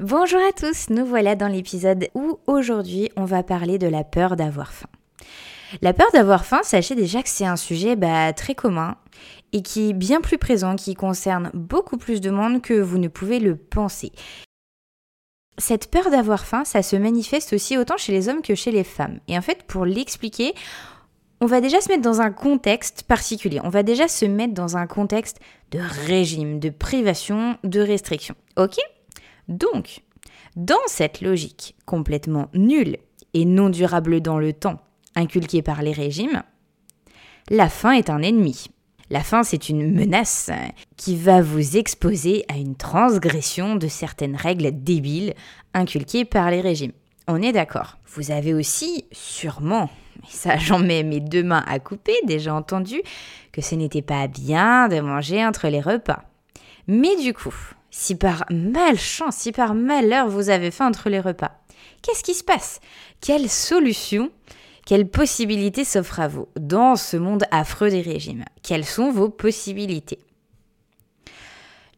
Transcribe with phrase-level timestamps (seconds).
[0.00, 4.36] Bonjour à tous, nous voilà dans l'épisode où aujourd'hui on va parler de la peur
[4.36, 4.88] d'avoir faim.
[5.82, 8.96] La peur d'avoir faim, sachez déjà que c'est un sujet bah, très commun
[9.52, 13.08] et qui est bien plus présent, qui concerne beaucoup plus de monde que vous ne
[13.08, 14.12] pouvez le penser.
[15.58, 18.84] Cette peur d'avoir faim, ça se manifeste aussi autant chez les hommes que chez les
[18.84, 19.20] femmes.
[19.28, 20.54] Et en fait, pour l'expliquer,
[21.42, 23.60] on va déjà se mettre dans un contexte particulier.
[23.62, 25.38] On va déjà se mettre dans un contexte
[25.70, 28.34] de régime, de privation, de restriction.
[28.56, 28.78] Ok?
[29.48, 30.02] Donc,
[30.56, 32.96] dans cette logique complètement nulle
[33.34, 34.80] et non durable dans le temps,
[35.14, 36.42] inculquée par les régimes,
[37.50, 38.66] la faim est un ennemi.
[39.10, 40.50] La faim, c'est une menace
[40.96, 45.34] qui va vous exposer à une transgression de certaines règles débiles
[45.74, 46.92] inculquées par les régimes.
[47.28, 47.98] On est d'accord.
[48.06, 49.90] Vous avez aussi sûrement
[50.24, 53.02] et ça j'en mets mes deux mains à couper, déjà entendu
[53.52, 56.24] que ce n'était pas bien de manger entre les repas.
[56.86, 57.54] Mais du coup,
[57.92, 61.52] si par malchance, si par malheur vous avez faim entre les repas,
[62.02, 62.80] qu'est-ce qui se passe?
[63.20, 64.32] Quelle solution
[64.84, 68.44] quelles possibilités s'offrent à vous dans ce monde affreux des régimes?
[68.64, 70.18] Quelles sont vos possibilités?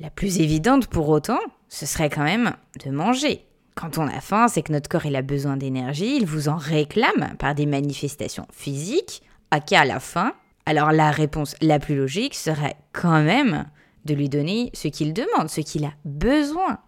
[0.00, 2.54] La plus évidente pour autant, ce serait quand même
[2.84, 3.46] de manger.
[3.76, 7.36] Quand on a faim, c'est que notre corps a besoin d'énergie, il vous en réclame
[7.38, 10.32] par des manifestations physiques, à qu'à la faim.
[10.66, 13.66] Alors la réponse la plus logique serait quand même
[14.04, 16.78] de lui donner ce qu'il demande, ce qu'il a besoin.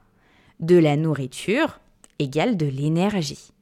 [0.61, 1.81] De la nourriture
[2.19, 3.53] égale de l'énergie.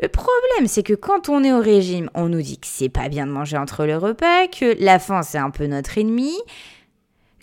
[0.00, 3.08] Le problème, c'est que quand on est au régime, on nous dit que c'est pas
[3.08, 6.36] bien de manger entre les repas, que la faim c'est un peu notre ennemi,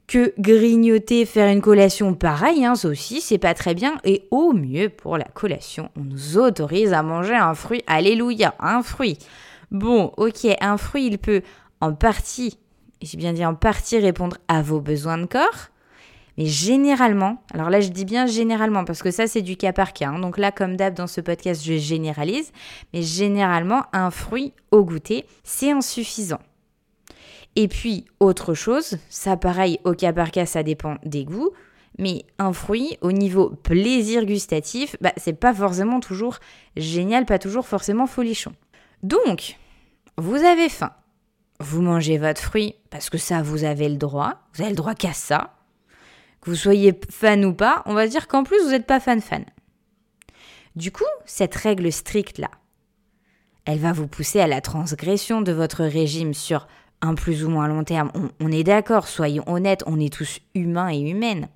[0.08, 3.98] que grignoter, faire une collation pareil, hein, ça aussi c'est pas très bien.
[4.06, 7.84] Et au mieux pour la collation, on nous autorise à manger un fruit.
[7.88, 9.18] Alléluia, un fruit.
[9.72, 11.42] Bon, ok, un fruit, il peut
[11.82, 12.58] en partie,
[13.06, 15.70] j'ai bien dit en partie répondre à vos besoins de corps.
[16.38, 19.94] Mais généralement, alors là je dis bien généralement parce que ça c'est du cas par
[19.94, 20.10] cas.
[20.10, 20.20] Hein.
[20.20, 22.52] donc là comme d'hab dans ce podcast je généralise.
[22.94, 26.42] Mais généralement un fruit au goûter c'est insuffisant.
[27.56, 31.52] Et puis, autre chose, ça pareil, au cas par cas, ça dépend des goûts,
[31.98, 36.40] mais un fruit, au niveau plaisir gustatif, bah, c'est pas forcément toujours
[36.76, 38.52] génial, pas toujours forcément folichon.
[39.04, 39.58] Donc,
[40.18, 40.92] vous avez faim.
[41.60, 44.42] Vous mangez votre fruit parce que ça, vous avez le droit.
[44.54, 45.56] Vous avez le droit qu'à ça.
[46.42, 49.46] Que vous soyez fan ou pas, on va dire qu'en plus, vous n'êtes pas fan-fan.
[50.76, 52.52] Du coup, cette règle stricte-là,
[53.64, 56.68] elle va vous pousser à la transgression de votre régime sur
[57.02, 58.12] un plus ou moins long terme.
[58.40, 61.48] On, est d'accord, soyons honnêtes, on est tous humains et humaines.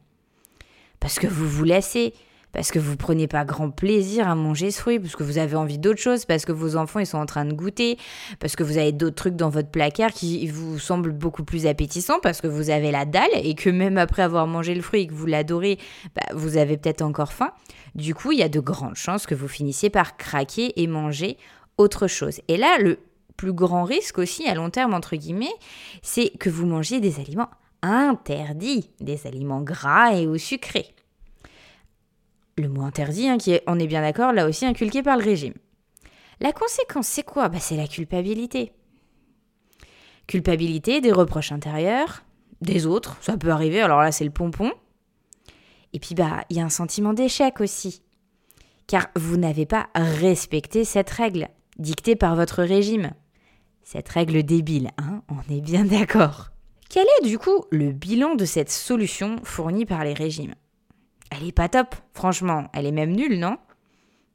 [0.99, 2.13] Parce que vous vous laissez,
[2.51, 5.55] parce que vous prenez pas grand plaisir à manger ce fruit, parce que vous avez
[5.55, 7.97] envie d'autre chose, parce que vos enfants ils sont en train de goûter,
[8.39, 12.19] parce que vous avez d'autres trucs dans votre placard qui vous semblent beaucoup plus appétissants,
[12.21, 15.07] parce que vous avez la dalle et que même après avoir mangé le fruit et
[15.07, 15.77] que vous l'adorez,
[16.15, 17.51] bah, vous avez peut-être encore faim.
[17.95, 21.37] Du coup, il y a de grandes chances que vous finissiez par craquer et manger
[21.77, 22.41] autre chose.
[22.47, 22.99] Et là, le
[23.37, 25.53] plus grand risque aussi à long terme, entre guillemets,
[26.01, 27.49] c'est que vous mangiez des aliments
[27.81, 30.93] interdits, des aliments gras et ou sucrés.
[32.59, 35.23] Le mot interdit, hein, qui est, on est bien d'accord, là aussi inculqué par le
[35.23, 35.53] régime.
[36.41, 37.47] La conséquence, c'est quoi?
[37.47, 38.73] Bah, C'est la culpabilité.
[40.27, 42.25] Culpabilité des reproches intérieurs,
[42.59, 44.73] des autres, ça peut arriver, alors là c'est le pompon.
[45.93, 48.03] Et puis bah il y a un sentiment d'échec aussi.
[48.87, 51.47] Car vous n'avez pas respecté cette règle
[51.77, 53.11] dictée par votre régime.
[53.83, 56.49] Cette règle débile, hein On est bien d'accord.
[56.89, 60.55] Quel est du coup le bilan de cette solution fournie par les régimes?
[61.29, 63.57] Elle est pas top, franchement, elle est même nulle, non?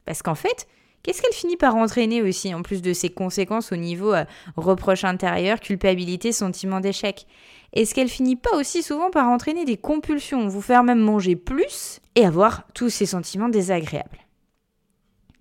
[0.05, 0.69] Parce qu'en fait,
[1.03, 4.25] qu'est-ce qu'elle finit par entraîner aussi, en plus de ses conséquences au niveau euh,
[4.57, 7.27] reproche intérieur, culpabilité, sentiment d'échec?
[7.73, 12.01] Est-ce qu'elle finit pas aussi souvent par entraîner des compulsions, vous faire même manger plus
[12.15, 14.19] et avoir tous ces sentiments désagréables?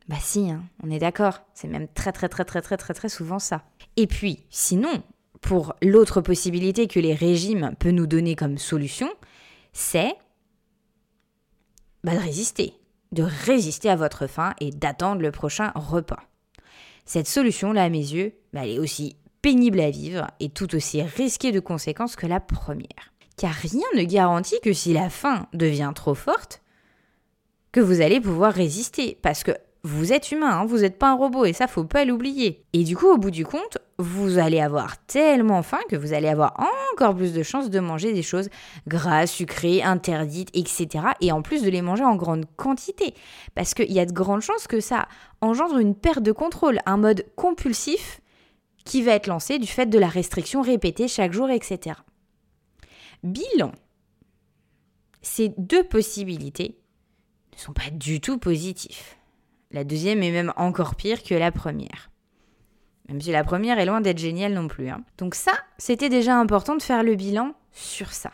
[0.08, 1.42] Bah si, hein, on est d'accord.
[1.54, 3.64] C'est même très très très très très très très souvent ça.
[3.96, 5.04] Et puis, sinon,
[5.40, 9.10] pour l'autre possibilité que les régimes peuvent nous donner comme solution,
[9.72, 10.16] c'est
[12.12, 12.74] de résister.
[13.12, 16.24] De résister à votre faim et d'attendre le prochain repas.
[17.06, 21.02] Cette solution-là, à mes yeux, bah, elle est aussi pénible à vivre et tout aussi
[21.02, 23.14] risquée de conséquences que la première.
[23.38, 26.62] Car rien ne garantit que si la faim devient trop forte,
[27.72, 29.18] que vous allez pouvoir résister.
[29.22, 29.52] Parce que
[29.86, 32.66] vous êtes humain, hein, vous n'êtes pas un robot et ça faut pas l'oublier.
[32.72, 36.30] Et du coup, au bout du compte, vous allez avoir tellement faim que vous allez
[36.30, 36.54] avoir
[36.94, 38.50] encore plus de chances de manger des choses
[38.88, 41.08] grasses, sucrées, interdites, etc.
[41.20, 43.14] Et en plus de les manger en grande quantité.
[43.56, 45.10] Parce qu'il y a de grandes chances que ça
[45.42, 48.22] engendre une perte de contrôle, un mode compulsif
[48.86, 51.98] qui va être lancé du fait de la restriction répétée chaque jour, etc.
[53.22, 53.74] Bilan.
[55.22, 56.78] Ces deux possibilités
[57.54, 59.18] ne sont pas du tout positifs.
[59.74, 62.12] La deuxième est même encore pire que la première.
[63.10, 64.90] Même si la première est loin d'être géniale non plus.
[64.90, 65.04] Hein.
[65.18, 68.32] Donc ça, c'était déjà important de faire le bilan sur ça.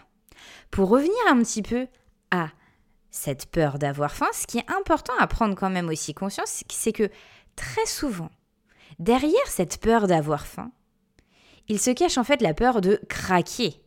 [0.69, 1.87] Pour revenir un petit peu
[2.29, 2.49] à
[3.09, 6.91] cette peur d'avoir faim, ce qui est important à prendre quand même aussi conscience, c'est
[6.91, 7.09] que
[7.55, 8.29] très souvent,
[8.99, 10.71] derrière cette peur d'avoir faim,
[11.69, 13.81] il se cache en fait la peur de craquer.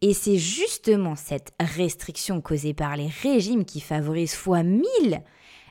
[0.00, 5.22] Et c'est justement cette restriction causée par les régimes qui favorise fois mille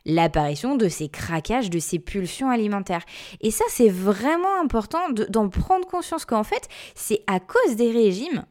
[0.07, 3.03] l'apparition de ces craquages, de ces pulsions alimentaires.
[3.41, 8.45] Et ça, c'est vraiment important d'en prendre conscience qu'en fait, c'est à cause des régimes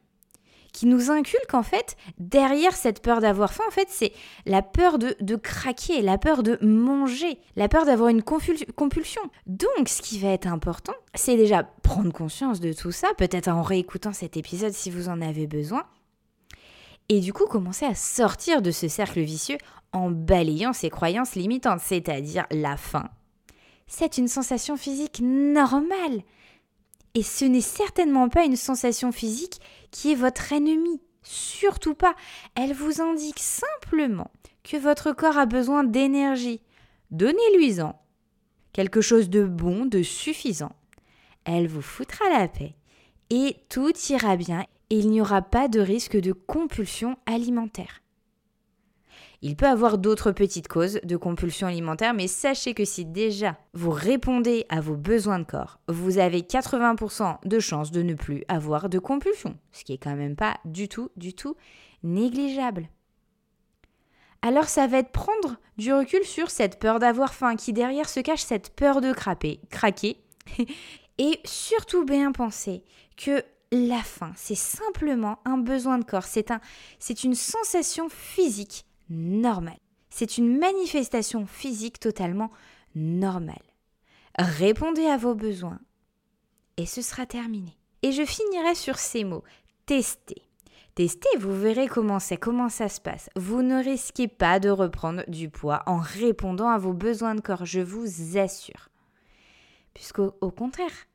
[0.76, 4.12] qui nous inculquent en fait, derrière cette peur d'avoir faim, en fait, c'est
[4.44, 9.22] la peur de, de, craquer, la peur de manger, la peur d'avoir une compulsion.
[9.46, 13.62] Donc, ce qui va être important, c'est déjà prendre conscience de tout ça, peut-être en
[13.62, 15.86] réécoutant cet épisode si vous en avez besoin,
[17.08, 19.58] et du coup commencer à sortir de ce cercle vicieux
[19.92, 23.08] en balayant ses croyances limitantes, c'est-à-dire la faim.
[23.86, 26.22] C'est une sensation physique normale.
[27.14, 29.60] Et ce n'est certainement pas une sensation physique
[29.90, 31.00] qui est votre ennemi.
[31.22, 32.14] Surtout pas.
[32.54, 34.30] Elle vous indique simplement
[34.64, 36.60] que votre corps a besoin d'énergie.
[37.10, 37.98] Donnez-lui-en.
[38.72, 40.72] Quelque chose de bon, de suffisant.
[41.44, 42.74] Elle vous foutra la paix.
[43.30, 48.02] Et tout ira bien et il n'y aura pas de risque de compulsion alimentaire.
[49.42, 53.90] Il peut avoir d'autres petites causes de compulsion alimentaire, mais sachez que si déjà vous
[53.90, 58.88] répondez à vos besoins de corps, vous avez 80% de chances de ne plus avoir
[58.88, 61.56] de compulsion, ce qui est quand même pas du tout, du tout
[62.02, 62.88] négligeable.
[64.42, 68.20] Alors ça va être prendre du recul sur cette peur d'avoir faim qui derrière se
[68.20, 70.18] cache cette peur de craper, craquer.
[71.18, 72.84] Et surtout bien penser
[73.16, 73.42] que
[73.72, 76.60] la faim, c'est simplement un besoin de corps, c'est un,
[77.24, 79.78] une sensation physique normale.
[80.10, 82.50] C'est une manifestation physique totalement
[82.94, 83.62] normale.
[84.38, 85.80] Répondez à vos besoins
[86.76, 87.76] et ce sera terminé.
[88.02, 89.44] Et je finirai sur ces mots.
[89.86, 90.42] Testez.
[90.94, 93.28] Testez, vous verrez comment c'est, comment ça se passe.
[93.36, 97.66] Vous ne risquez pas de reprendre du poids en répondant à vos besoins de corps,
[97.66, 98.88] je vous assure.
[99.92, 101.06] Puisqu'au au contraire,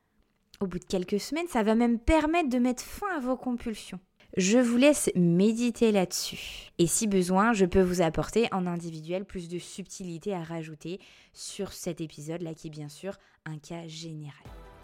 [0.61, 3.99] au bout de quelques semaines, ça va même permettre de mettre fin à vos compulsions.
[4.37, 6.71] Je vous laisse méditer là-dessus.
[6.77, 11.01] Et si besoin, je peux vous apporter en individuel plus de subtilité à rajouter
[11.33, 14.31] sur cet épisode-là qui est bien sûr un cas général.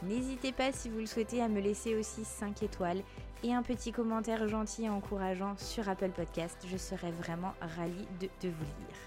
[0.03, 3.01] N'hésitez pas si vous le souhaitez à me laisser aussi 5 étoiles
[3.43, 6.57] et un petit commentaire gentil et encourageant sur Apple Podcast.
[6.69, 8.97] Je serais vraiment ravie de, de vous lire.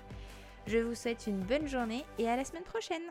[0.66, 3.02] Je vous souhaite une bonne journée et à la semaine prochaine